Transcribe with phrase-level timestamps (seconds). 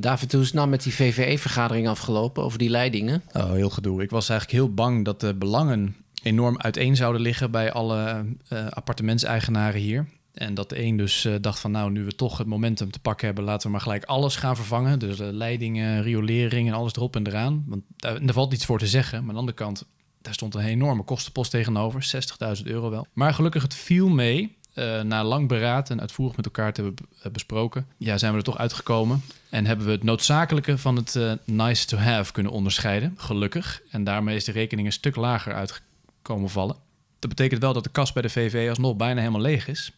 [0.00, 3.22] David, hoe is het nou met die VVE-vergadering afgelopen over die leidingen?
[3.32, 4.02] Oh, heel gedoe.
[4.02, 8.66] Ik was eigenlijk heel bang dat de belangen enorm uiteen zouden liggen bij alle uh,
[8.66, 10.06] appartementseigenaren hier.
[10.32, 13.00] En dat de een dus uh, dacht van nou, nu we toch het momentum te
[13.00, 14.98] pakken hebben, laten we maar gelijk alles gaan vervangen.
[14.98, 17.64] Dus de leidingen, riolering en alles erop en eraan.
[17.66, 19.18] Want daar, daar valt niets voor te zeggen.
[19.18, 19.84] Maar aan de andere kant,
[20.22, 22.24] daar stond een enorme kostenpost tegenover,
[22.58, 23.06] 60.000 euro wel.
[23.12, 24.58] Maar gelukkig, het viel mee.
[24.74, 28.44] Uh, na lang beraad en uitvoerig met elkaar te hebben besproken, ja, zijn we er
[28.44, 29.22] toch uitgekomen.
[29.50, 33.82] En hebben we het noodzakelijke van het uh, nice to have kunnen onderscheiden, gelukkig.
[33.90, 36.76] En daarmee is de rekening een stuk lager uitgekomen vallen.
[37.18, 39.92] Dat betekent wel dat de kas bij de VV alsnog bijna helemaal leeg is.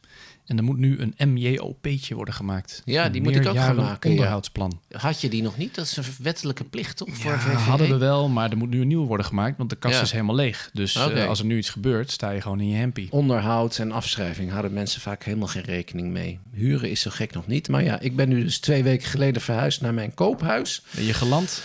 [0.46, 2.82] En er moet nu een MJOP'tje worden gemaakt.
[2.84, 4.10] Ja, die moet ik ook gaan maken.
[4.10, 4.80] onderhoudsplan.
[4.88, 4.98] Ja.
[4.98, 5.74] Had je die nog niet?
[5.74, 7.09] Dat is een wettelijke plicht, toch?
[7.12, 9.77] Voor ja, hadden we wel, maar er moet nu een nieuw worden gemaakt, want de
[9.77, 10.70] kast is helemaal leeg.
[10.73, 11.23] Dus okay.
[11.23, 13.09] uh, als er nu iets gebeurt, sta je gewoon in je hempie.
[13.10, 16.38] Onderhoud en afschrijving houden mensen vaak helemaal geen rekening mee.
[16.52, 17.68] Huren is zo gek nog niet.
[17.68, 20.82] Maar ja, ik ben nu dus twee weken geleden verhuisd naar mijn koophuis.
[20.95, 21.62] Ben je geland?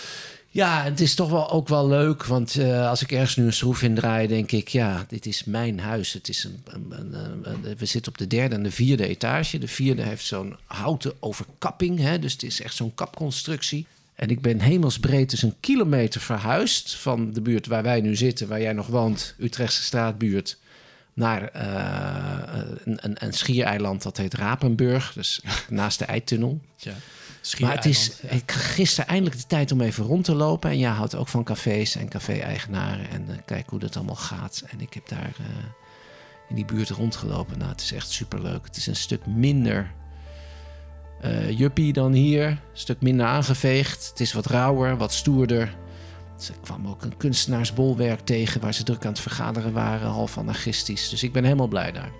[0.50, 2.24] Ja, het is toch wel ook wel leuk.
[2.24, 5.44] Want uh, als ik ergens nu een schroef in draai, denk ik, ja, dit is
[5.44, 6.12] mijn huis.
[6.12, 9.58] Het is een, een, een, een, we zitten op de derde en de vierde etage.
[9.58, 11.98] De vierde heeft zo'n houten overkapping.
[11.98, 13.86] Hè, dus het is echt zo'n kapconstructie.
[14.14, 18.48] En ik ben hemelsbreed dus een kilometer verhuisd van de buurt waar wij nu zitten,
[18.48, 20.58] waar jij nog woont, Utrechtse straatbuurt,
[21.12, 26.60] naar uh, een, een, schiereiland dat heet Rapenburg, dus naast de Eitunnel.
[26.76, 26.94] Ja.
[27.58, 30.70] Maar het is ik, gisteren eindelijk de tijd om even rond te lopen.
[30.70, 33.10] En jij houdt ook van cafés en café-eigenaren.
[33.10, 34.64] En uh, kijk hoe dat allemaal gaat.
[34.66, 35.46] En ik heb daar uh,
[36.48, 37.58] in die buurt rondgelopen.
[37.58, 38.64] Nou, het is echt superleuk.
[38.64, 39.90] Het is een stuk minder
[41.24, 42.46] uh, juppie dan hier.
[42.46, 44.08] Een stuk minder aangeveegd.
[44.08, 45.76] Het is wat rauwer, wat stoerder.
[46.36, 48.60] Dus ik kwam ook een kunstenaarsbolwerk tegen...
[48.60, 51.08] waar ze druk aan het vergaderen waren, half anarchistisch.
[51.08, 52.10] Dus ik ben helemaal blij daar.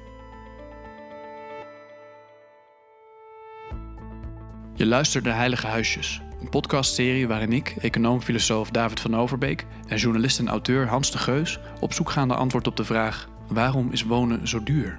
[4.78, 10.38] Je luistert naar Heilige Huisjes, een podcastserie waarin ik, econoom-filosoof David van Overbeek en journalist
[10.38, 14.02] en auteur Hans de Geus op zoek gaan naar antwoord op de vraag: waarom is
[14.02, 14.98] wonen zo duur?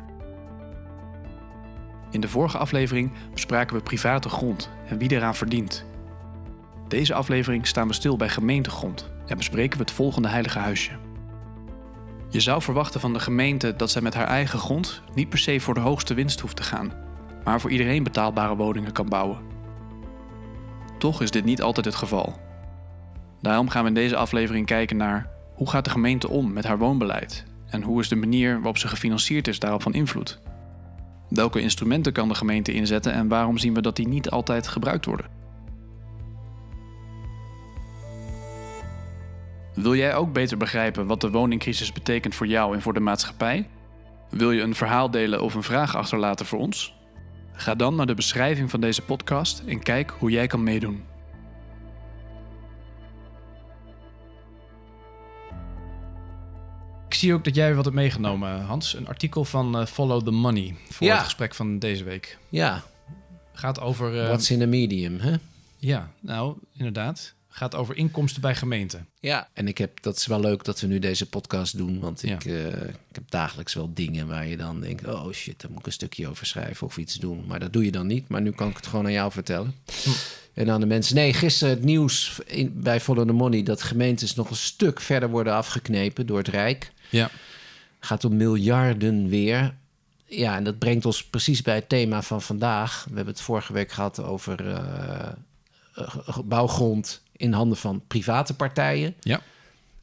[2.11, 5.85] In de vorige aflevering bespraken we private grond en wie eraan verdient.
[6.87, 10.91] Deze aflevering staan we stil bij gemeentegrond en bespreken we het volgende heilige huisje.
[12.29, 15.59] Je zou verwachten van de gemeente dat zij met haar eigen grond niet per se
[15.59, 16.93] voor de hoogste winst hoeft te gaan,
[17.43, 19.48] maar voor iedereen betaalbare woningen kan bouwen.
[20.99, 22.35] Toch is dit niet altijd het geval.
[23.41, 26.77] Daarom gaan we in deze aflevering kijken naar hoe gaat de gemeente om met haar
[26.77, 30.39] woonbeleid en hoe is de manier waarop ze gefinancierd is daarop van invloed.
[31.29, 35.05] Welke instrumenten kan de gemeente inzetten en waarom zien we dat die niet altijd gebruikt
[35.05, 35.27] worden?
[39.73, 43.69] Wil jij ook beter begrijpen wat de woningcrisis betekent voor jou en voor de maatschappij?
[44.29, 46.98] Wil je een verhaal delen of een vraag achterlaten voor ons?
[47.59, 51.03] Ga dan naar de beschrijving van deze podcast en kijk hoe jij kan meedoen.
[57.07, 58.93] Ik zie ook dat jij wat hebt meegenomen, Hans.
[58.93, 61.15] Een artikel van uh, Follow the Money voor ja.
[61.15, 62.37] het gesprek van deze week.
[62.49, 62.83] Ja.
[63.53, 64.15] Gaat over...
[64.15, 65.35] Uh, What's in a medium, hè?
[65.77, 69.07] Ja, nou, inderdaad gaat over inkomsten bij gemeenten.
[69.19, 71.99] Ja, en ik heb, dat is wel leuk dat we nu deze podcast doen.
[71.99, 72.51] Want ik, ja.
[72.51, 75.85] uh, ik heb dagelijks wel dingen waar je dan denkt: oh shit, daar moet ik
[75.85, 77.43] een stukje over schrijven of iets doen.
[77.47, 78.27] Maar dat doe je dan niet.
[78.27, 79.75] Maar nu kan ik het gewoon aan jou vertellen.
[80.03, 80.09] Hm.
[80.53, 81.15] En aan de mensen.
[81.15, 85.29] Nee, gisteren het nieuws in, bij Follow the Money dat gemeentes nog een stuk verder
[85.29, 86.91] worden afgeknepen door het Rijk.
[87.09, 87.29] Ja.
[87.99, 89.75] Gaat om miljarden weer.
[90.25, 93.03] Ja, en dat brengt ons precies bij het thema van vandaag.
[93.09, 95.29] We hebben het vorige week gehad over uh,
[96.45, 99.15] bouwgrond in handen van private partijen.
[99.19, 99.41] Ja.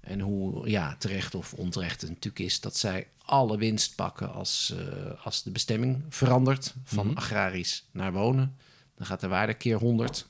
[0.01, 4.75] En hoe ja, terecht of onterecht het natuurlijk is dat zij alle winst pakken als,
[4.77, 7.19] uh, als de bestemming verandert van mm-hmm.
[7.19, 8.57] agrarisch naar wonen.
[8.97, 10.27] Dan gaat de waarde keer 100.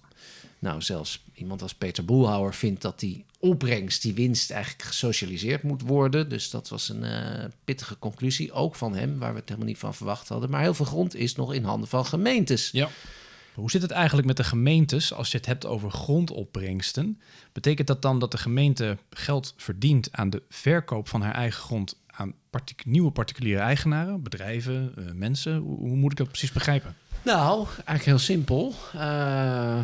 [0.59, 5.83] Nou, zelfs iemand als Peter Boelhouwer vindt dat die opbrengst, die winst, eigenlijk gesocialiseerd moet
[5.83, 6.29] worden.
[6.29, 9.79] Dus dat was een uh, pittige conclusie, ook van hem, waar we het helemaal niet
[9.79, 10.51] van verwacht hadden.
[10.51, 12.71] Maar heel veel grond is nog in handen van gemeentes.
[12.71, 12.89] Ja.
[13.57, 17.21] Hoe zit het eigenlijk met de gemeentes als je het hebt over grondopbrengsten?
[17.53, 21.97] Betekent dat dan dat de gemeente geld verdient aan de verkoop van haar eigen grond
[22.07, 22.35] aan
[22.85, 25.57] nieuwe particuliere eigenaren, bedrijven, uh, mensen?
[25.57, 26.97] Hoe, hoe, moet ik dat precies begrijpen?
[27.23, 28.75] Nou, eigenlijk heel simpel.
[28.95, 29.81] Uh,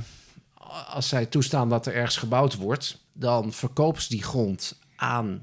[0.88, 5.42] als zij toestaan dat er ergens gebouwd wordt, dan verkoopt ze die grond aan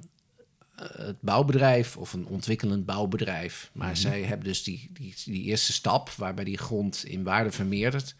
[0.98, 3.70] het bouwbedrijf of een ontwikkelend bouwbedrijf.
[3.74, 4.02] Maar mm -hmm.
[4.02, 8.16] zij hebben dus die, die, die eerste stap, waarbij die grond in waarde vermeerdert,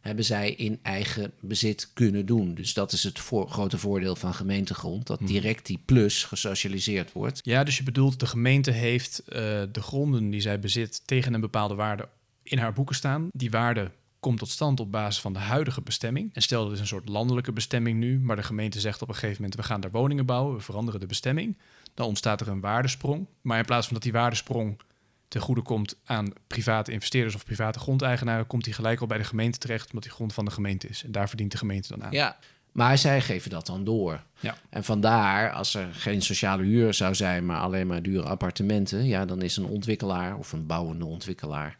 [0.00, 2.54] hebben zij in eigen bezit kunnen doen.
[2.54, 7.40] Dus dat is het voor, grote voordeel van gemeentegrond, dat direct die plus gesocialiseerd wordt.
[7.42, 9.36] Ja, dus je bedoelt de gemeente heeft uh,
[9.72, 12.08] de gronden die zij bezit tegen een bepaalde waarde
[12.42, 13.28] in haar boeken staan.
[13.32, 16.34] Die waarde komt tot stand op basis van de huidige bestemming.
[16.34, 19.14] En stel dat is een soort landelijke bestemming nu, maar de gemeente zegt op een
[19.14, 21.56] gegeven moment: we gaan daar woningen bouwen, we veranderen de bestemming.
[21.94, 23.26] Dan ontstaat er een waardesprong.
[23.40, 24.80] Maar in plaats van dat die waardesprong
[25.28, 29.24] ten goede komt aan private investeerders of private grondeigenaren, komt die gelijk al bij de
[29.24, 31.04] gemeente terecht, omdat die grond van de gemeente is.
[31.04, 32.12] En daar verdient de gemeente dan aan.
[32.12, 32.36] Ja,
[32.72, 34.22] maar zij geven dat dan door.
[34.40, 34.56] Ja.
[34.70, 39.24] En vandaar, als er geen sociale huur zou zijn, maar alleen maar dure appartementen, ja,
[39.24, 41.78] dan is een ontwikkelaar of een bouwende ontwikkelaar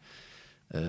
[0.67, 0.81] eh,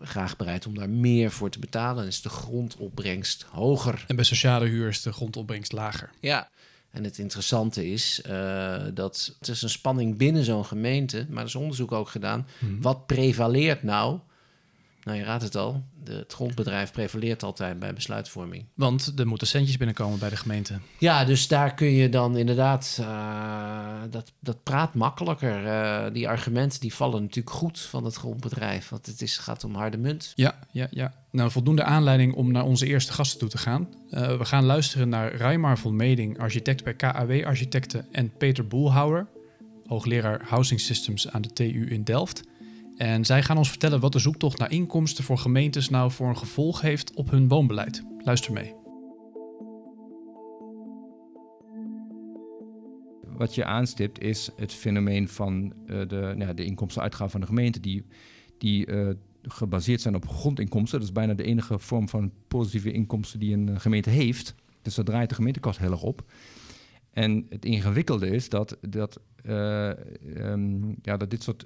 [0.00, 2.02] graag bereid om daar meer voor te betalen.
[2.02, 4.04] En is de grondopbrengst hoger.
[4.06, 6.10] En bij sociale huur is de grondopbrengst lager.
[6.20, 6.48] Ja.
[6.90, 11.48] En het interessante is uh, dat het is een spanning binnen zo'n gemeente, maar er
[11.48, 12.46] is onderzoek ook gedaan.
[12.80, 14.18] Wat prevaleert nou?
[15.08, 15.84] Nou, je raadt het al.
[16.04, 18.64] De, het grondbedrijf prevaleert altijd bij besluitvorming.
[18.74, 20.78] Want er moeten centjes binnenkomen bij de gemeente.
[20.98, 22.98] Ja, dus daar kun je dan inderdaad...
[23.00, 25.64] Uh, dat, dat praat makkelijker.
[25.64, 28.88] Uh, die argumenten die vallen natuurlijk goed van het grondbedrijf.
[28.88, 30.32] Want het is, gaat om harde munt.
[30.34, 31.14] Ja, ja, ja.
[31.30, 33.88] Nou, voldoende aanleiding om naar onze eerste gasten toe te gaan.
[34.10, 38.06] Uh, we gaan luisteren naar Raimar van Meding, architect bij KAW Architecten...
[38.12, 39.26] en Peter Boelhouwer,
[39.86, 42.42] hoogleraar Housing Systems aan de TU in Delft...
[42.98, 46.36] En zij gaan ons vertellen wat de zoektocht naar inkomsten voor gemeentes nou voor een
[46.36, 48.02] gevolg heeft op hun woonbeleid.
[48.18, 48.74] Luister mee.
[53.22, 57.80] Wat je aanstipt is het fenomeen van uh, de, nou, de inkomstenuitgaven van de gemeente,
[57.80, 58.04] die,
[58.58, 59.08] die uh,
[59.42, 60.98] gebaseerd zijn op grondinkomsten.
[60.98, 64.54] Dat is bijna de enige vorm van positieve inkomsten die een gemeente heeft.
[64.82, 66.24] Dus daar draait de gemeentekast heel erg op.
[67.18, 69.90] En het ingewikkelde is dat, dat, uh,
[70.36, 71.64] um, ja, dat dit soort.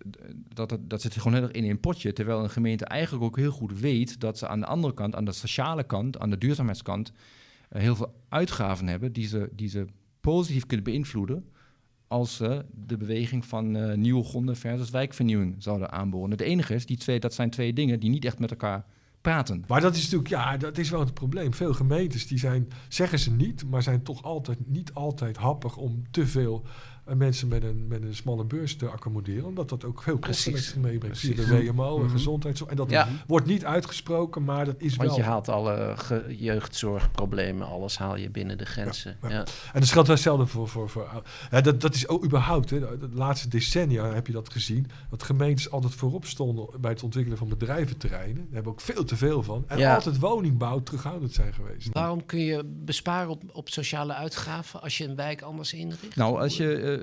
[0.55, 2.13] Dat, dat, dat zit gewoon heel erg in een potje.
[2.13, 5.25] Terwijl een gemeente eigenlijk ook heel goed weet dat ze aan de andere kant, aan
[5.25, 9.87] de sociale kant, aan de duurzaamheidskant, uh, heel veel uitgaven hebben die ze, die ze
[10.21, 11.45] positief kunnen beïnvloeden.
[12.07, 16.31] Als ze de beweging van uh, nieuwe gronden versus wijkvernieuwing zouden aanboren.
[16.31, 18.85] Het enige is, die twee, dat zijn twee dingen die niet echt met elkaar
[19.23, 19.65] praten.
[19.67, 21.55] Maar dat is natuurlijk, ja, dat is wel het probleem.
[21.55, 26.03] Veel gemeentes die zijn, zeggen ze niet, maar zijn toch altijd niet altijd happig om
[26.11, 26.65] te veel
[27.17, 29.45] mensen met een, met een smalle beurs te accommoderen.
[29.45, 31.19] Omdat dat ook veel kosten meebrengt.
[31.19, 32.71] Via de WMO en gezondheidszorg.
[32.71, 33.09] En dat Ja.
[33.27, 35.19] wordt niet uitgesproken, maar dat is Want wel.
[35.19, 39.17] je haalt alle ge- jeugdzorgproblemen, alles haal je binnen de grenzen.
[39.23, 39.45] Ja, Ja, ja.
[39.73, 40.69] En dat geldt wel hetzelfde voor...
[40.69, 41.23] voor, voor
[41.63, 44.87] dat, dat is ook überhaupt, hè, de, laatste decennia heb je dat gezien.
[45.11, 48.35] Dat gemeentes altijd voorop stonden bij het ontwikkelen van bedrijventerreinen.
[48.35, 49.65] Daar hebben we ook veel te veel van.
[49.67, 49.95] En Ja.
[49.95, 51.89] altijd woningbouw terughoudend zijn geweest.
[51.93, 56.17] Waarom kun je besparen op, op sociale uitgaven als je een wijk anders inricht?
[56.17, 57.02] Nou, als je, eh,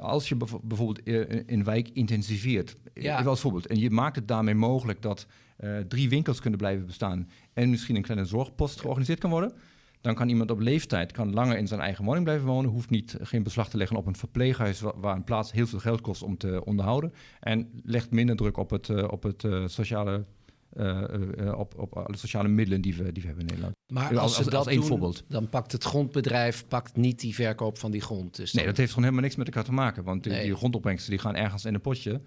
[0.00, 3.22] als je bijvoorbeeld eh, een wijk intensiveert, Ja.
[3.22, 5.26] als voorbeeld, en je maakt het daarmee mogelijk dat
[5.56, 9.52] eh, drie winkels kunnen blijven bestaan en misschien een kleine zorgpost georganiseerd kan worden,
[10.00, 13.16] dan kan iemand op leeftijd kan langer in zijn eigen woning blijven wonen, hoeft niet,
[13.20, 16.22] geen beslag te leggen op een verpleeghuis wa- waar een plaats heel veel geld kost
[16.22, 20.24] om te onderhouden en legt minder druk op het, eh, op het eh, sociale,
[20.72, 21.02] eh,
[21.48, 23.74] eh, op, op alle sociale middelen die we, die we hebben in Nederland.
[23.92, 25.24] Maar Als- als, als- dat één doen, voorbeeld.
[25.28, 28.36] dan pakt het grondbedrijf pakt niet die verkoop van die grond.
[28.36, 30.04] Dus Nee, dat heeft gewoon helemaal niks met elkaar te maken.
[30.04, 30.44] Want die, Nee.
[30.44, 32.20] die grondopbrengsten die gaan ergens in een potje.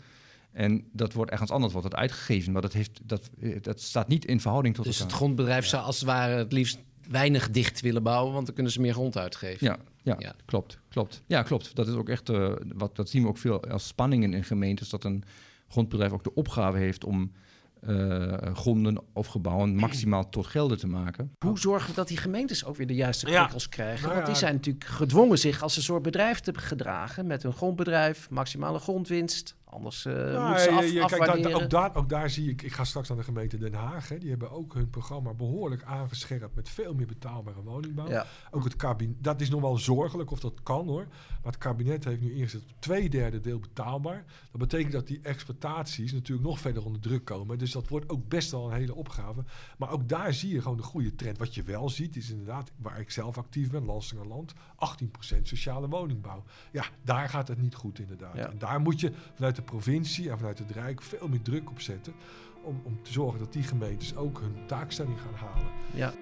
[0.52, 2.52] En dat wordt ergens anders wordt het uitgegeven.
[2.52, 5.84] Maar dat, heeft, dat, eh, dat staat niet in verhouding tot Dus het grondbedrijf zou
[5.84, 9.18] als het ware het liefst weinig dicht willen bouwen, want dan kunnen ze meer grond
[9.18, 9.68] uitgeven.
[9.68, 10.34] Ja, ja, Ja.
[10.46, 10.80] klopt.
[10.90, 11.22] klopt.
[11.28, 11.76] Ja, klopt.
[11.76, 12.28] Dat is ook echt,
[12.76, 14.90] wat, dat zien we ook veel als spanningen in gemeentes.
[14.90, 15.24] Dat een
[15.68, 17.32] grondbedrijf ook de opgave heeft om
[17.81, 21.31] eh, gronden of gebouwen maximaal tot gelden te maken.
[21.46, 23.40] Hoe zorgen we dat die gemeentes ook weer de juiste Ja.
[23.40, 24.02] prikkels krijgen?
[24.02, 24.40] Nou Want die ja.
[24.40, 29.56] zijn natuurlijk gedwongen zich als een soort bedrijf te gedragen met een grondbedrijf, maximale grondwinst.
[29.71, 32.61] Anders eh Nou, moeten ze af, je- kijk, daar, ook, daar, ook daar zie ik,
[32.61, 34.09] ik ga straks naar de gemeente Den Haag.
[34.09, 38.09] Hè, die hebben ook hun programma behoorlijk aangescherpt met veel meer betaalbare woningbouw.
[38.09, 38.26] Ja.
[38.52, 41.07] Ook het kabinet, dat is nog wel zorgelijk of dat kan hoor.
[41.09, 44.23] Maar het kabinet heeft nu ingezet op twee derde deel betaalbaar.
[44.52, 47.57] Dat betekent dat die exploitaties natuurlijk nog verder onder druk komen.
[47.57, 49.44] Dus dat wordt ook best wel een hele opgave.
[49.78, 51.38] Maar ook daar zie je gewoon de goede trend.
[51.38, 56.44] Wat je wel ziet is inderdaad, waar ik zelf actief ben, Lansingerland, 18% sociale woningbouw.
[56.71, 58.35] Ja, daar gaat het niet goed inderdaad.
[58.35, 58.49] Ja.
[58.49, 61.81] En daar moet je vanuit de provincie en vanuit het Rijk veel meer druk op
[61.81, 62.13] zetten.
[62.61, 65.71] Om, om te zorgen dat die gemeentes ook hun taakstelling gaan halen.
[65.94, 66.13] Ja.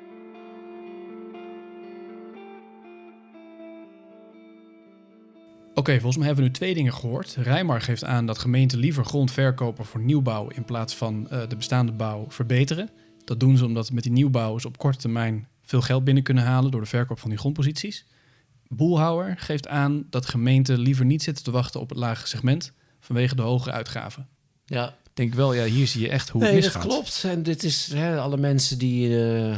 [5.73, 7.35] Oké, volgens mij hebben we nu twee dingen gehoord.
[7.35, 11.55] Rijmar geeft aan dat gemeenten liever grond verkopen voor nieuwbouw in plaats van eh, de
[11.55, 12.89] bestaande bouw verbeteren.
[13.23, 16.43] Dat doen ze omdat met die nieuwbouw ze op korte termijn veel geld binnen kunnen
[16.43, 18.05] halen door de verkoop van die grondposities.
[18.67, 22.73] Boelhouwer geeft aan dat gemeenten liever niet zitten te wachten op het lage segment
[23.07, 24.27] vanwege de hogere uitgaven.
[24.65, 24.95] ja.
[25.17, 26.91] Ik denk wel, ja, hier zie je echt hoe het Nee, dat misgaat.
[26.91, 27.23] klopt.
[27.25, 29.55] En dit is hè, alle mensen die eh,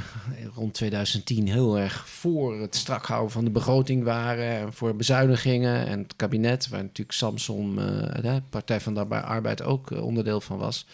[0.55, 4.59] rond 2010 heel erg voor het strak houden van de begroting waren.
[4.59, 5.87] En voor bezuinigingen.
[5.87, 10.41] En het kabinet, waar natuurlijk Samson, eh, de Partij van de Arbeid ook eh, onderdeel
[10.41, 10.85] van was.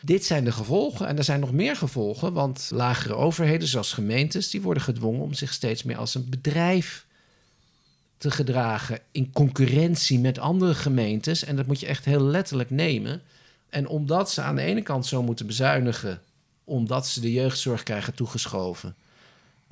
[0.00, 1.06] dit zijn de gevolgen.
[1.06, 5.34] En er zijn nog meer gevolgen, want lagere overheden, zoals gemeentes, die worden gedwongen om
[5.34, 7.05] zich steeds meer als een bedrijf
[8.18, 11.44] te gedragen in concurrentie met andere gemeentes.
[11.44, 13.22] En dat moet je echt heel letterlijk nemen.
[13.68, 16.20] En omdat ze aan de ene kant zo moeten bezuinigen,
[16.64, 18.94] omdat ze de jeugdzorg krijgen toegeschoven,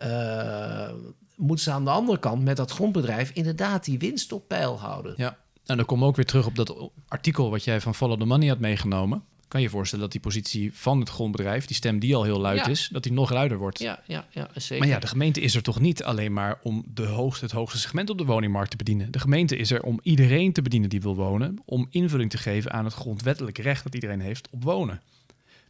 [0.03, 0.91] uh,
[1.37, 5.15] moeten ze aan de andere kant met dat grondbedrijf inderdaad die winst op peil houden.
[5.17, 5.37] Ja,
[5.67, 8.27] en dan komen we ook weer terug op dat artikel wat jij van Follow the
[8.27, 12.15] Money had meegenomen kan je voorstellen dat die positie van het grondbedrijf, die stem die
[12.15, 13.79] al heel luid is, dat die nog luider wordt.
[13.79, 14.79] Ja, ja, ja, zeker.
[14.79, 17.79] Maar ja, de gemeente is er toch niet alleen maar om de hoogste, het hoogste
[17.79, 19.11] segment op de woningmarkt te bedienen.
[19.11, 22.73] De gemeente is er om iedereen te bedienen die wil wonen, om invulling te geven
[22.73, 25.01] aan het grondwettelijke recht dat iedereen heeft op wonen.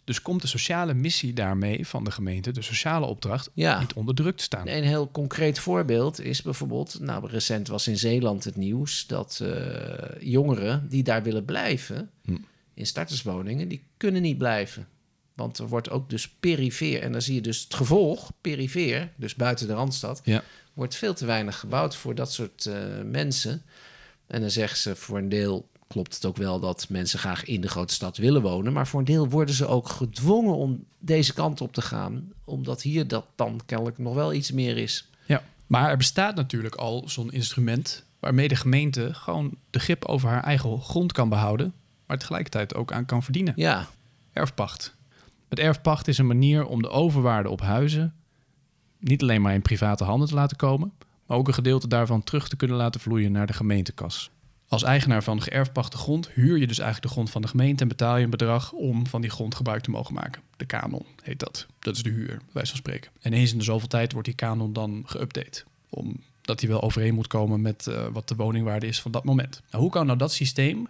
[0.05, 3.81] Dus komt de sociale missie daarmee van de gemeente, de sociale opdracht, ja.
[3.81, 4.69] niet onder druk te staan.
[4.69, 9.53] Een heel concreet voorbeeld is bijvoorbeeld, nou recent was in Zeeland het nieuws dat uh,
[10.21, 12.37] jongeren die daar willen blijven, hm
[12.75, 14.89] in starterswoningen, die kunnen niet blijven.
[15.35, 19.35] Want er wordt ook dus perifeer, en dan zie je dus het gevolg, perifeer, dus
[19.35, 20.43] buiten de Randstad, ja.
[20.73, 23.63] wordt veel te weinig gebouwd voor dat soort uh, mensen.
[24.27, 27.61] En dan zeggen ze voor een deel klopt het ook wel dat mensen graag in
[27.61, 31.35] de grote stad willen wonen, maar voor een deel worden ze ook gedwongen om deze
[31.35, 35.09] kant op te gaan, omdat hier dat dan kennelijk nog wel iets meer is.
[35.27, 40.29] Ja, maar er bestaat natuurlijk al zo'n instrument waarmee de gemeente gewoon de grip over
[40.29, 41.75] haar eigen grond kan behouden
[42.07, 43.53] maar tegelijkertijd ook aan kan verdienen.
[43.57, 43.87] Ja.
[44.33, 44.97] Erfpacht.
[45.49, 48.15] Met erfpacht is een manier om de overwaarde op huizen
[49.05, 50.93] niet alleen maar in private handen te laten komen,
[51.27, 54.31] maar ook een gedeelte daarvan terug te kunnen laten vloeien naar de gemeentekas.
[54.69, 57.89] Als eigenaar van geërfpachte grond huur je dus eigenlijk de grond van de gemeente en
[57.89, 60.43] betaal je een bedrag om van die grond gebruik te mogen maken.
[60.57, 61.67] De kanon heet dat.
[61.79, 63.11] Dat is de huur, wij van spreken.
[63.21, 65.65] En eens in de zoveel tijd wordt die kanon dan geüpdate.
[65.89, 69.63] Omdat die wel overeen moet komen met uh, wat de woningwaarde is van dat moment.
[69.71, 70.89] Nou, hoe kan nou dat systeem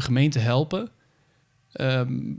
[0.00, 0.88] de gemeente helpen
[1.72, 2.34] ehm,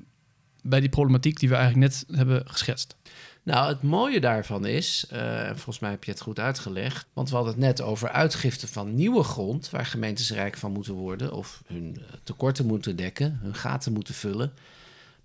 [0.62, 2.96] bij die problematiek die we eigenlijk net hebben geschetst?
[3.44, 7.36] Nou, het mooie daarvan is, uh, volgens mij heb je het goed uitgelegd, want we
[7.36, 11.62] hadden het net over uitgifte van nieuwe grond, waar gemeentes rijk van moeten worden, of
[11.68, 14.54] hun eh, tekorten moeten dekken, hun gaten moeten vullen.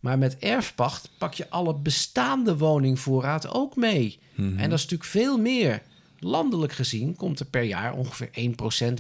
[0.01, 4.19] Maar met erfpacht pak je alle bestaande woningvoorraad ook mee.
[4.35, 4.59] Mhm.
[4.59, 5.83] En dat is natuurlijk veel meer.
[6.27, 8.31] Landelijk gezien komt er per jaar ongeveer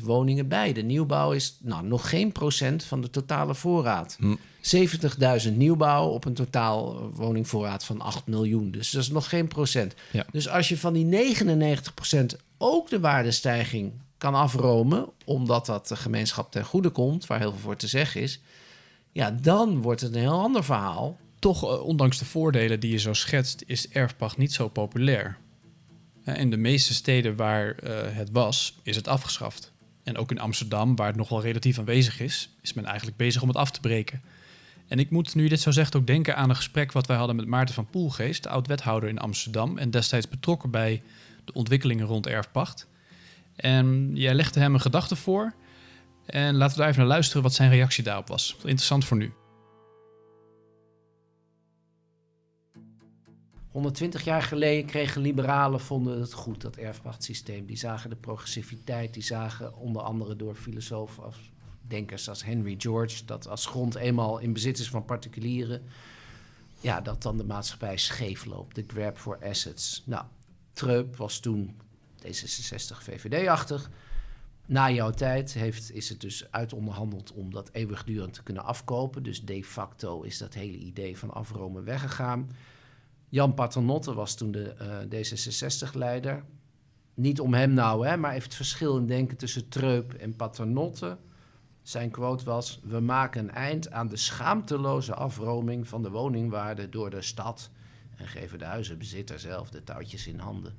[0.00, 0.72] 1% woningen bij.
[0.72, 4.16] De nieuwbouw is nou, nog geen procent van de totale voorraad.
[4.20, 4.36] Hm.
[5.46, 8.70] 70.000 nieuwbouw op een totaal woningvoorraad van 8 miljoen.
[8.70, 9.94] Dus dat is nog geen procent.
[10.30, 16.52] Dus als je van die 99% ook de waardestijging kan afromen, omdat dat de gemeenschap
[16.52, 18.40] ten goede komt, waar heel veel voor te zeggen is,
[19.12, 21.16] ja, dan wordt het een heel ander verhaal.
[21.38, 25.38] Toch, eh, ondanks de voordelen die je zo schetst, is erfpacht niet zo populair.
[26.34, 29.72] In de meeste steden waar eh, het was, is het afgeschaft.
[30.02, 33.42] En ook in Amsterdam, waar het nog wel relatief aanwezig is, is men eigenlijk bezig
[33.42, 34.22] om het af te breken.
[34.88, 37.36] En ik moet, nu dit zo zegt, ook denken aan een gesprek wat wij hadden
[37.36, 41.02] met Maarten van Poelgeest, de oud-wethouder in Amsterdam en destijds betrokken bij
[41.44, 42.86] de ontwikkelingen rond erfpacht.
[43.56, 45.54] En jij legde hem een gedachte voor.
[46.26, 48.56] En laten we daar even naar luisteren wat zijn reactie daarop was.
[48.56, 49.32] Interessant voor nu.
[53.76, 57.66] 120 jaar geleden kregen liberalen, vonden het goed, dat erfpachtsysteem.
[57.66, 63.24] Die zagen de progressiviteit, die zagen onder andere door filosofen als denkers als Henry George,
[63.24, 65.82] dat als grond eenmaal in bezit is van particulieren,
[66.80, 68.74] ja, dat dan de maatschappij scheef loopt.
[68.74, 70.02] De grab for assets.
[70.06, 70.24] Nou,
[70.72, 71.76] Treup was toen
[72.26, 73.90] D66 VVD-achtig.
[74.66, 79.22] Na jouw tijd heeft, is het dus uitonderhandeld om dat eeuwigdurend te kunnen afkopen.
[79.22, 82.50] Dus de facto is dat hele idee van afromen weggegaan.
[83.28, 84.74] Jan Paternotte was toen de
[85.12, 86.44] uh, D66-leider.
[87.14, 91.16] Niet om hem nou, hè, maar even het verschil in denken tussen Treup en Paternotte.
[91.82, 97.10] Zijn quote was: We maken een eind aan de schaamteloze afroming van de woningwaarde door
[97.10, 97.70] de stad
[98.16, 100.74] en geven de huizenbezitter zelf de touwtjes in handen.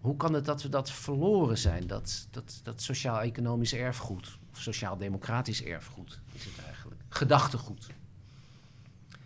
[0.00, 5.62] Hoe kan het dat we dat verloren zijn, dat, dat, dat sociaal-economisch erfgoed, of sociaal-democratisch
[5.62, 7.00] erfgoed is het eigenlijk?
[7.08, 7.86] Gedachtegoed.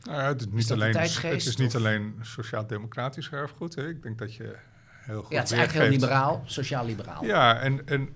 [0.02, 3.75] Nou ja, het is niet, alleen, het is niet alleen sociaal-democratisch erfgoed.
[3.75, 3.88] Hè.
[3.88, 4.57] Ik denk dat je
[5.00, 5.33] heel goed.
[5.33, 7.25] Ja, het is eigenlijk heel liberaal, sociaal-liberaal.
[7.25, 8.09] Ja, en, en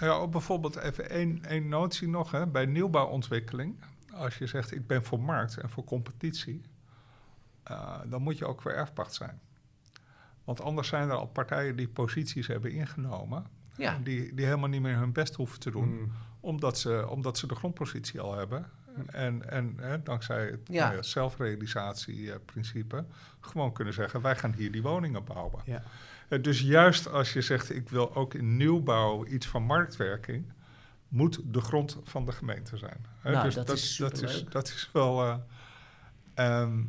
[0.00, 2.30] ja, bijvoorbeeld even één, één notie nog.
[2.30, 2.46] Hè.
[2.46, 6.62] Bij nieuwbouwontwikkeling, als je zegt ik ben voor markt en voor competitie,
[7.70, 9.40] uh, dan moet je ook voor erfpacht zijn.
[10.44, 13.98] Want anders zijn er al partijen die posities hebben ingenomen, ja.
[14.02, 16.12] die, die helemaal niet meer hun best hoeven te doen, mm.
[16.40, 18.70] omdat, ze, omdat ze de grondpositie al hebben.
[19.08, 20.90] En, en hè, dankzij het ja.
[20.90, 23.04] nou zelfrealisatieprincipe
[23.40, 25.62] gewoon kunnen zeggen: wij gaan hier die woningen bouwen.
[25.64, 25.82] Ja.
[26.28, 30.52] Uh, dus juist als je zegt: ik wil ook in nieuwbouw iets van marktwerking,
[31.08, 33.06] moet de grond van de gemeente zijn.
[33.22, 35.26] Nou, dus dat, dat, is dat, is, dat is wel.
[35.26, 35.34] Uh,
[36.40, 36.82] Ehm,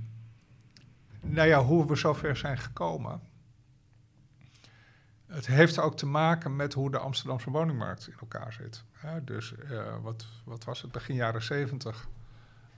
[1.21, 3.21] nou ja, hoe we zover zijn gekomen.
[5.25, 8.83] Het heeft ook te maken met hoe de Amsterdamse woningmarkt in elkaar zit.
[9.01, 10.91] Hè, dus uh, wat, wat was het?
[10.91, 12.07] Begin jaren 70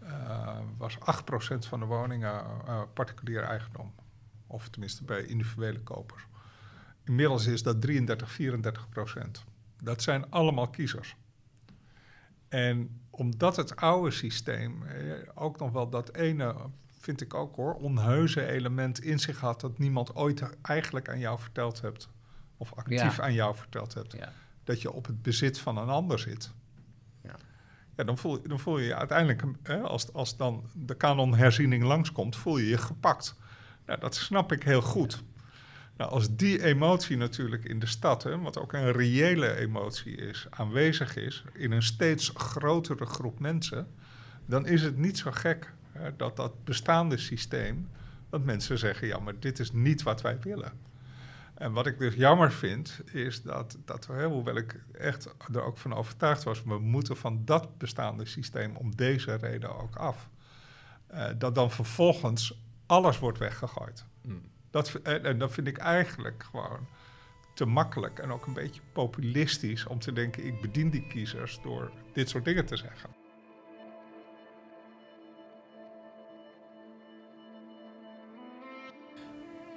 [0.03, 0.99] uh, was 8%
[1.67, 3.93] van de woningen uh, particulier eigendom.
[4.47, 6.27] Of tenminste bij individuele kopers.
[7.03, 9.43] Inmiddels is dat 33, 34 procent.
[9.81, 11.15] Dat zijn allemaal kiezers.
[12.47, 14.83] En omdat het oude systeem
[15.33, 16.55] ook nog wel dat ene,
[16.99, 21.39] vind ik ook hoor, onheuze element in zich had dat niemand ooit eigenlijk aan jou
[21.39, 22.09] verteld hebt,
[22.57, 24.33] of actief aan jou verteld hebt, ja.
[24.63, 26.53] Dat je op het bezit van een ander zit.
[27.23, 27.35] Ja.
[27.95, 32.35] Ja, dan, voel, dan voel je je uiteindelijk, hè, als, als dan de kanonherziening langskomt,
[32.35, 33.35] voel je je gepakt.
[33.85, 35.23] Nou, dat snap ik heel goed.
[35.97, 40.47] Nou, als die emotie natuurlijk in de stad, hè, wat ook een reële emotie is,
[40.49, 43.87] aanwezig is in een steeds grotere groep mensen,
[44.45, 47.89] dan is het niet zo gek hè, dat dat bestaande systeem,
[48.29, 50.71] dat mensen zeggen, ja, maar dit is niet wat wij willen.
[51.53, 55.77] En wat ik dus jammer vind, is dat, dat hè, hoewel ik echt er ook
[55.77, 60.29] van overtuigd was, we moeten van dat bestaande systeem om deze reden ook af.
[61.13, 64.05] Uh, dat dan vervolgens alles wordt weggegooid.
[64.21, 64.41] Mm.
[64.71, 66.87] Dat, en, en dat vind ik eigenlijk gewoon
[67.53, 71.91] te makkelijk en ook een beetje populistisch om te denken: ik bedien die kiezers door
[72.13, 73.22] dit soort dingen te zeggen.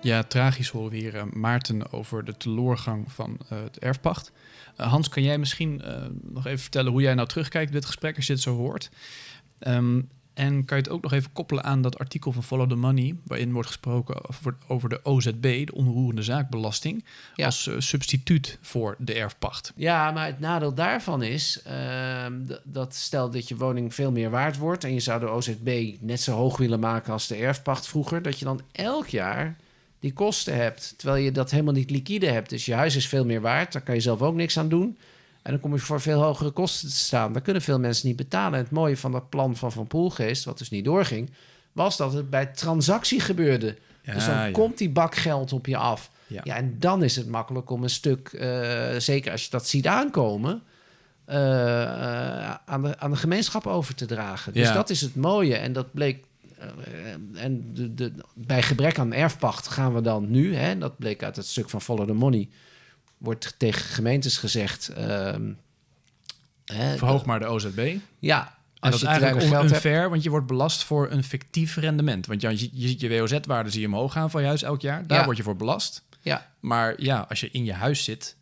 [0.07, 4.33] Ja, tragisch horen we hier uh, Maarten over de teloorgang van uh, het erfpacht.
[4.81, 5.83] Uh, Hans, kan jij misschien
[6.23, 8.91] nog even vertellen hoe jij nou terugkijkt op dit gesprek als je het zo hoort?
[9.61, 12.75] Um, en kan je het ook nog even koppelen aan dat artikel van Follow the
[12.75, 14.21] Money, waarin wordt gesproken
[14.67, 17.05] over, de OZB, de onroerende zaakbelasting,
[17.37, 19.73] als uh, substituut voor de erfpacht.
[19.77, 22.27] Ja, maar het nadeel daarvan is uh,
[22.65, 26.21] dat stel dat je woning veel meer waard wordt en je zou de OZB net
[26.21, 29.57] zo hoog willen maken als de erfpacht vroeger, dat je dan elk jaar
[30.01, 32.51] die kosten hebt, terwijl je dat helemaal niet liquide hebt.
[32.51, 34.99] Dus je huis is veel meer waard, daar kan je zelf ook niks aan doen.
[35.43, 37.33] En dan kom je voor veel hogere kosten te staan.
[37.33, 38.59] Daar kunnen veel mensen niet betalen.
[38.59, 41.31] En het mooie van dat plan van Van Poelgeest, wat dus niet doorging,
[41.73, 43.77] was dat het bij transactie gebeurde.
[44.03, 46.11] dus dan komt die bak geld op je af.
[46.27, 46.41] Ja.
[46.45, 46.57] ja.
[46.57, 50.63] en dan is het makkelijk om een stuk, uh, zeker als je dat ziet aankomen,
[51.29, 54.53] uh, uh, aan, de, aan de gemeenschap over te dragen.
[54.53, 55.57] Dus dat is het mooie.
[55.57, 56.25] En dat bleek.
[57.35, 61.37] En de, de, bij gebrek aan erfpacht gaan we dan nu, hè, dat bleek uit
[61.37, 62.49] het stuk van Follow the Money,
[63.19, 64.93] wordt tegen gemeentes gezegd...
[64.99, 65.59] Um,
[66.97, 67.97] Verhoog maar de OZB.
[68.19, 72.27] Ja, en dat is eigenlijk onfair, want je wordt belast voor een fictief rendement.
[72.27, 75.07] Want je, je ziet je WOZ-waarde zie je omhoog gaan van je huis elk jaar.
[75.07, 76.05] Daar word je voor belast.
[76.21, 76.53] Ja.
[76.61, 78.37] Maar ja, als je in je huis zit,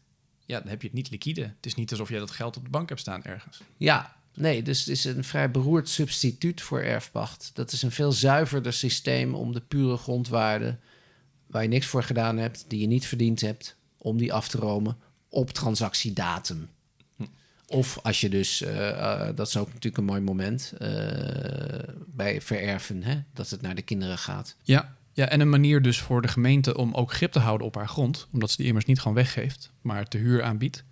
[0.46, 1.42] ja, dan heb je het niet liquide.
[1.42, 3.60] Het is niet alsof je dat geld op de bank hebt staan ergens.
[3.76, 7.50] Ja, nee, dus het is een vrij beroerd substituut voor erfpacht.
[7.54, 10.76] Dat is een veel zuiverder systeem om de pure grondwaarde...
[11.46, 14.58] waar je niks voor gedaan hebt, die je niet verdiend hebt om die af te
[14.58, 14.96] romen
[15.28, 16.68] op transactiedatum.
[17.16, 17.24] Hm.
[17.66, 20.88] Of als je dus, uh, uh, dat is ook natuurlijk een mooi moment uh,
[22.06, 24.56] bij vererven, hè, dat het naar de kinderen gaat.
[24.62, 27.74] Ja, ja, en een manier dus voor de gemeente om ook grip te houden op
[27.74, 30.84] haar grond, omdat ze die immers niet gewoon weggeeft, maar te huur aanbiedt.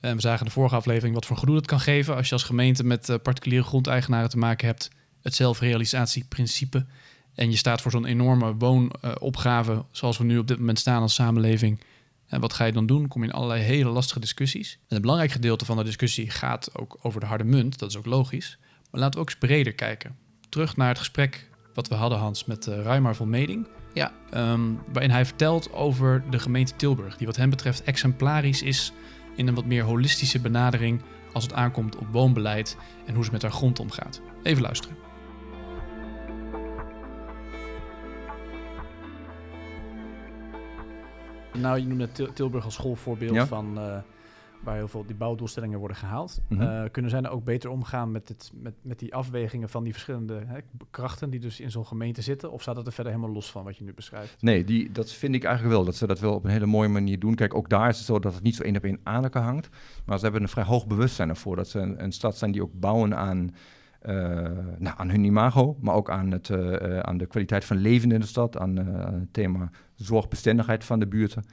[0.00, 2.32] En we zagen in de vorige aflevering wat voor gedoe het kan geven als je
[2.32, 4.90] als gemeente met particuliere grondeigenaren te maken hebt.
[5.22, 6.86] Het zelfrealisatieprincipe.
[7.34, 11.14] En je staat voor zo'n enorme woonopgave, zoals we nu op dit moment staan als
[11.14, 11.80] samenleving.
[12.26, 13.08] En wat ga je dan doen?
[13.08, 14.78] Kom je in allerlei hele lastige discussies.
[14.88, 17.78] En een belangrijk gedeelte van de discussie gaat ook over de harde munt.
[17.78, 18.58] Dat is ook logisch.
[18.90, 20.16] Maar laten we ook eens breder kijken.
[20.48, 23.66] Terug naar het gesprek wat we hadden, Hans, met uh, Ruimar van Meding.
[23.94, 24.12] Ja.
[24.34, 27.16] Um, waarin hij vertelt over de gemeente Tilburg.
[27.16, 28.92] Die wat hem betreft exemplarisch is
[29.36, 31.00] in een wat meer holistische benadering...
[31.32, 34.20] als het aankomt op woonbeleid en hoe ze met haar grond omgaat.
[34.42, 34.96] Even luisteren.
[41.58, 43.96] Nou, je noemde Tilburg als schoolvoorbeeld van uh,
[44.66, 46.40] waar heel veel die bouwdoelstellingen worden gehaald.
[46.48, 46.68] Mm -hmm.
[46.68, 49.92] uh, kunnen zij nou ook beter omgaan met, het, met, met die afwegingen van die
[49.92, 50.58] verschillende hè,
[50.90, 52.52] krachten die dus in zo'n gemeente zitten?
[52.52, 54.42] Of staat dat er verder helemaal los van wat je nu beschrijft?
[54.42, 55.84] Nee, die, dat vind ik eigenlijk wel.
[55.84, 57.34] Dat ze dat wel op een hele mooie manier doen.
[57.34, 59.42] Kijk, ook daar is het zo dat het niet zo één op één aan elkaar
[59.42, 59.68] hangt.
[60.04, 61.56] Maar ze hebben een vrij hoog bewustzijn ervoor.
[61.56, 63.54] Dat ze een, een stad zijn die ook bouwen aan...
[64.06, 64.14] Uh,
[64.78, 68.20] nou, aan hun imago, maar ook aan, het, uh, aan de kwaliteit van leven in
[68.20, 71.44] de stad, aan, aan het thema zorgbestendigheid van de buurten.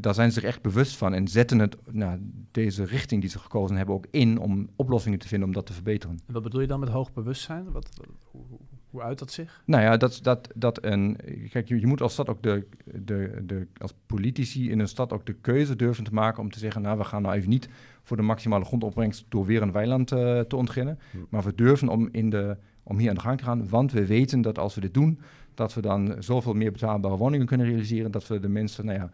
[0.00, 2.18] Daar zijn ze zich echt bewust van en zetten het, nou,
[2.50, 5.72] deze richting die ze gekozen hebben ook in om oplossingen te vinden om dat te
[5.72, 6.20] verbeteren.
[6.26, 7.72] En wat bedoel je dan met hoog bewustzijn?
[7.72, 7.88] Wat,
[8.30, 8.42] hoe,
[8.90, 9.62] hoe uit dat zich?
[9.64, 11.16] Nou ja, dat, dat, dat een.
[11.50, 13.66] Kijk, je, je moet als stad ook de, de, de.
[13.78, 16.82] als politici in een stad ook de keuze durven te maken om te zeggen.
[16.82, 17.68] Nou, we gaan nou even niet
[18.02, 20.98] voor de maximale grondopbrengst door weer een weiland uh, te ontginnen.
[21.10, 21.18] Hm.
[21.28, 23.68] Maar we durven om in de om hier aan de gang te gaan.
[23.68, 25.20] Want we weten dat als we dit doen,
[25.54, 28.10] dat we dan zoveel meer betaalbare woningen kunnen realiseren.
[28.10, 29.10] Dat we de mensen, nou ja,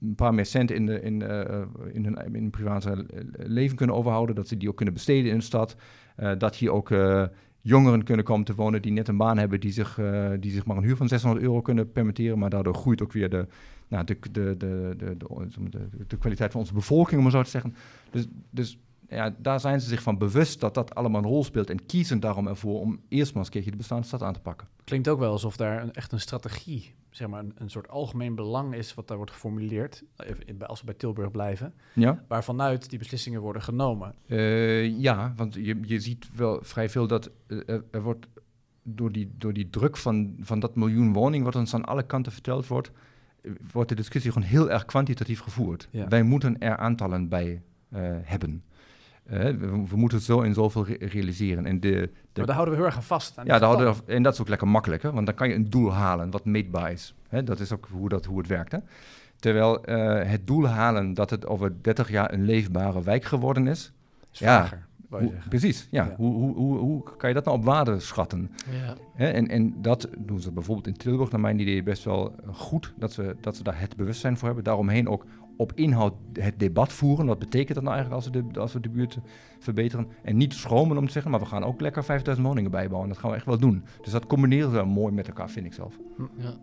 [0.00, 4.34] een paar meer cent in, de, in, eh, in, hun, in private leven kunnen overhouden.
[4.34, 5.76] Dat ze die ook kunnen besteden in de stad.
[6.16, 7.24] Eh, dat hier ook eh,
[7.60, 9.98] jongeren kunnen komen te wonen die net een baan hebben, die zich,
[10.40, 12.38] die zich maar een huur van 600 euro kunnen permitteren.
[12.38, 13.46] Maar daardoor groeit ook weer de,
[13.88, 17.50] nou, de, de, de, de, de, de, kwaliteit van onze bevolking, om het zo te
[17.50, 17.74] zeggen.
[18.10, 18.78] Dus, dus
[19.12, 22.20] ja, daar zijn ze zich van bewust dat dat allemaal een rol speelt en kiezen
[22.20, 24.68] daarom ervoor om eerst maar eens een keertje de bestaande stad aan te pakken.
[24.84, 28.34] Klinkt ook wel alsof daar een, echt een strategie, zeg maar een, een soort algemeen
[28.34, 30.02] belang is wat daar wordt geformuleerd,
[30.66, 32.24] als we bij Tilburg blijven, ja?
[32.28, 34.14] waarvanuit die beslissingen worden genomen.
[34.26, 38.26] Uh, ja, want je, je ziet wel vrij veel dat er, er wordt
[38.82, 42.32] door die, door die druk van, van dat miljoen woningen, wat ons aan alle kanten
[42.32, 42.90] verteld wordt,
[43.72, 45.88] wordt de discussie gewoon heel erg kwantitatief gevoerd.
[46.08, 48.62] Wij moeten er aantallen bij uh, hebben.
[49.30, 51.66] Uh, we, we, moeten het zo en zoveel re realiseren.
[51.66, 53.38] En de, de, maar daar houden we heel erg aan vast.
[53.38, 55.48] Aan ja, daar houden we, en dat is ook lekker makkelijk, hè, want dan kan
[55.48, 57.14] je een doel halen wat meetbaar is.
[57.28, 58.72] Hè, dat is ook hoe, dat, hoe het werkt.
[58.72, 58.78] Hè.
[59.36, 63.92] Terwijl uh, het doel halen dat het over 30 jaar een leefbare wijk geworden is.
[64.32, 64.68] is ja,
[65.08, 66.04] hoe, precies, ja.
[66.04, 66.14] ja.
[66.16, 68.50] Hoe, hoe, hoe, hoe, kan je dat nou op waarde schatten?
[69.16, 69.32] Ja.
[69.32, 72.92] en, en dat doen ze bijvoorbeeld in Tilburg, naar mijn idee, best wel goed.
[72.96, 74.64] Dat ze, dat ze daar het bewustzijn voor hebben.
[74.64, 75.24] Daaromheen ook
[75.62, 77.26] op inhoud het debat voeren.
[77.26, 79.18] Wat betekent dat nou eigenlijk als we de, als we de buurt
[79.58, 80.08] verbeteren?
[80.22, 83.08] En niet schromen om te zeggen, maar we gaan ook lekker 5000 woningen bijbouwen.
[83.08, 83.84] Dat gaan we echt wel doen.
[84.02, 85.98] Dus dat combineren we mooi met elkaar, vind ik zelf.
[86.36, 86.54] Ja.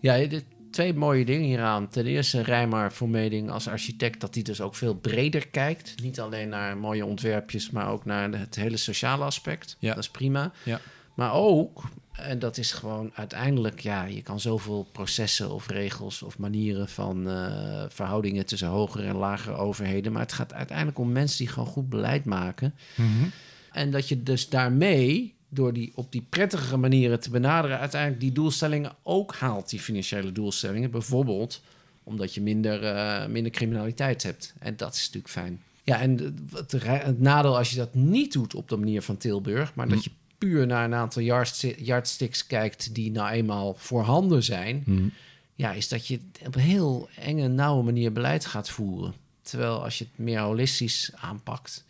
[0.00, 1.88] Ja, dit, twee mooie dingen hieraan.
[1.88, 6.02] Ten eerste Rijmar Vermeding als architect, dat hij dus ook veel breder kijkt.
[6.02, 9.76] Niet alleen naar mooie ontwerpjes, maar ook naar het hele sociale aspect.
[9.78, 9.94] Ja.
[9.94, 10.52] Dat is prima.
[10.64, 10.80] Ja.
[11.14, 16.38] Maar ook, en dat is gewoon uiteindelijk, ja, je kan zoveel processen of regels of
[16.38, 20.12] manieren van uh, verhoudingen tussen hogere en lagere overheden.
[20.12, 22.74] Maar het gaat uiteindelijk om mensen die gewoon goed beleid maken.
[22.94, 23.30] Mm -hmm.
[23.72, 28.32] En dat je dus daarmee door die op die prettigere manieren te benaderen, uiteindelijk die
[28.32, 30.90] doelstellingen ook haalt, die financiële doelstellingen.
[30.90, 31.62] Bijvoorbeeld
[32.04, 34.54] omdat je minder, uh, minder criminaliteit hebt.
[34.58, 35.62] En dat is natuurlijk fijn.
[35.84, 39.74] Ja, en het, het, nadeel als je dat niet doet op de manier van Tilburg,
[39.74, 40.10] maar dat je
[40.42, 41.22] puur naar een aantal
[41.76, 45.12] yardsticks kijkt die nou eenmaal voorhanden zijn, mm.
[45.54, 49.14] ja, is dat je op een heel enge, nauwe manier beleid gaat voeren.
[49.42, 51.84] Terwijl als je het meer holistisch aanpakt,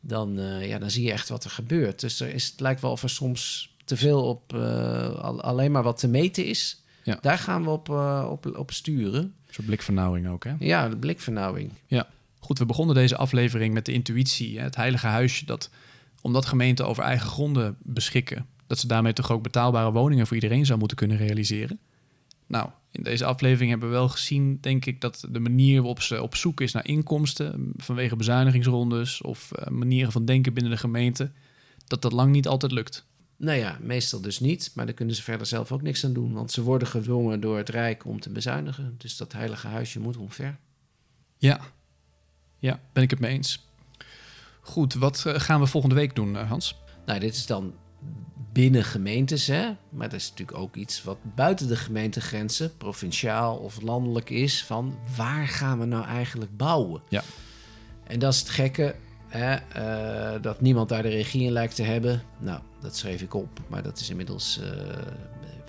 [0.00, 2.00] dan, uh, ja, dan zie je echt wat er gebeurt.
[2.00, 5.82] Dus er is, het lijkt wel of er soms te veel op uh, alleen maar
[5.82, 6.82] wat te meten is.
[7.02, 7.18] Ja.
[7.20, 9.22] Daar gaan we op, uh, op, op sturen.
[9.22, 10.54] Een soort blikvernauwing ook, hè?
[10.58, 11.70] Ja, de blikvernauwing.
[11.86, 12.08] Ja.
[12.38, 15.70] Goed, we begonnen deze aflevering met de intuïtie, hè, het heilige huisje, dat
[16.24, 20.66] omdat gemeenten over eigen gronden beschikken, dat ze daarmee toch ook betaalbare woningen voor iedereen
[20.66, 21.78] zou moeten kunnen realiseren.
[22.46, 26.22] Nou, in deze aflevering hebben we wel gezien, denk ik, dat de manier waarop ze
[26.22, 31.30] op zoek is naar inkomsten vanwege bezuinigingsrondes of uh, manieren van denken binnen de gemeente,
[31.86, 33.06] dat dat lang niet altijd lukt.
[33.36, 36.32] Nou ja, meestal dus niet, maar daar kunnen ze verder zelf ook niks aan doen,
[36.32, 38.94] want ze worden gedwongen door het Rijk om te bezuinigen.
[38.98, 40.58] Dus dat heilige huisje moet omver.
[41.38, 41.60] Ja,
[42.58, 43.64] ja, ben ik het mee eens.
[44.66, 46.78] Goed, wat uh, gaan we volgende week doen, uh, Hans?
[47.06, 47.72] Nou, dit is dan
[48.52, 49.68] binnen gemeentes, hè?
[49.88, 54.94] maar dat is natuurlijk ook iets wat buiten de gemeentegrenzen, provinciaal of landelijk is, van
[55.16, 57.02] waar gaan we nou eigenlijk bouwen?
[57.08, 57.22] Ja.
[58.06, 58.94] En dat is het gekke,
[59.28, 59.56] hè?
[60.34, 62.22] Uh, dat niemand daar de regie in lijkt te hebben.
[62.38, 64.68] Nou, dat schreef ik op, maar dat is inmiddels, uh,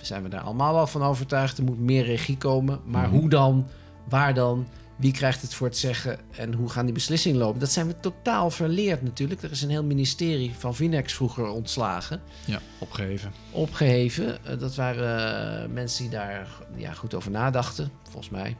[0.00, 1.58] zijn we daar allemaal wel van overtuigd.
[1.58, 3.16] Er moet meer regie komen, maar Mhm.
[3.18, 3.66] hoe dan,
[4.08, 4.66] waar dan?
[4.96, 7.60] Wie krijgt het voor het zeggen en hoe gaan die beslissingen lopen?
[7.60, 9.42] Dat zijn we totaal verleerd natuurlijk.
[9.42, 13.32] Er is een heel ministerie van Vinex vroeger ontslagen Ja, opgeheven.
[13.50, 14.38] opgeheven.
[14.50, 18.56] Uh, dat waren uh, mensen die daar ja, goed over nadachten, volgens mij.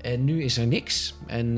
[0.00, 1.14] En nu is er niks.
[1.26, 1.56] En uh,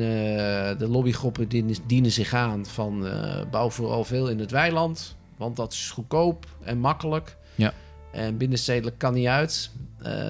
[0.79, 3.09] de lobbygroepen dienen, dienen zich aan van
[3.51, 5.17] bouw vooral veel in het weiland.
[5.37, 7.37] Want dat is goedkoop en makkelijk.
[7.55, 7.73] Ja.
[8.13, 9.71] En binnenstedelijk kan niet uit.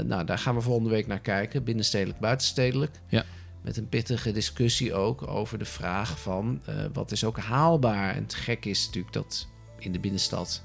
[0.07, 1.64] nou, daar gaan we volgende week naar kijken.
[1.64, 3.00] Binnenstedelijk, buitenstedelijk.
[3.09, 3.24] Ja.
[3.64, 8.14] Met een pittige discussie ook over de vraag van wat is ook haalbaar.
[8.14, 9.48] En het gek is natuurlijk dat
[9.79, 10.64] in de binnenstad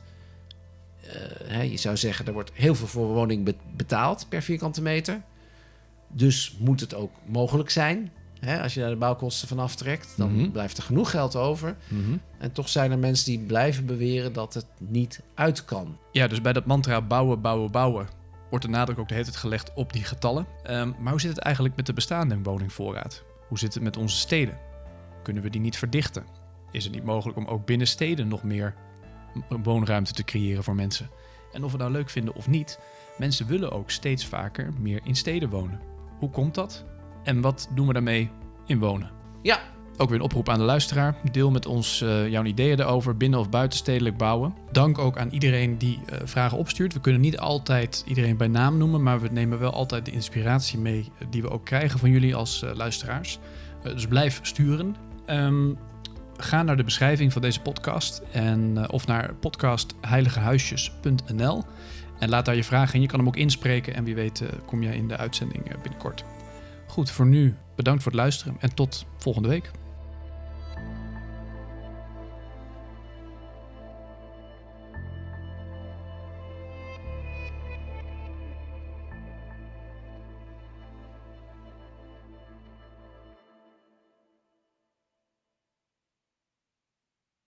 [1.06, 1.12] uh,
[1.44, 5.22] hè, je zou zeggen, er wordt heel veel voor woning be betaald per vierkante meter.
[6.08, 8.12] Dus moet het ook mogelijk zijn.
[8.40, 10.52] Hè, als je daar de bouwkosten van aftrekt, dan Mhm.
[10.52, 11.76] blijft er genoeg geld over.
[11.88, 15.98] Mm En toch zijn er mensen die blijven beweren dat het niet uit kan.
[16.12, 18.08] Ja, dus bij dat mantra bouwen, bouwen, bouwen
[18.50, 20.48] wordt de nadruk ook de hele tijd gelegd op die getallen.
[20.70, 23.24] Um, maar hoe zit het eigenlijk met de bestaande woningvoorraad?
[23.48, 24.58] Hoe zit het met onze steden?
[25.24, 26.26] Kunnen we die niet verdichten?
[26.72, 28.76] Is het niet mogelijk om ook binnen steden nog meer
[29.64, 31.10] woonruimte te creëren voor mensen?
[31.52, 32.80] En of we nou leuk vinden of niet,
[33.18, 35.80] mensen willen ook steeds vaker meer in steden wonen.
[36.20, 36.86] Hoe komt dat?
[37.24, 38.32] En wat doen we daarmee
[38.66, 39.12] in wonen?
[39.42, 39.60] Ja,
[40.02, 41.16] Ook weer een oproep aan de luisteraar.
[41.32, 44.54] Deel met ons uh, jouw ideeën erover, binnen- of buitenstedelijk bouwen.
[44.72, 46.94] Dank ook aan iedereen die uh, vragen opstuurt.
[46.94, 50.80] We kunnen niet altijd iedereen bij naam noemen, maar we nemen wel altijd de inspiratie
[50.80, 53.40] mee die we ook krijgen van jullie als luisteraars.
[53.84, 54.96] dus blijf sturen.
[55.28, 55.78] Um,
[56.38, 61.64] ga naar de beschrijving van deze podcast en, of naar podcastheiligehuisjes.nl
[62.20, 63.02] en laat daar je vragen in.
[63.02, 66.24] Je kan hem ook inspreken en wie weet kom jij in de uitzending binnenkort.
[66.88, 69.72] Goed, voor nu bedankt voor het luisteren en tot volgende week.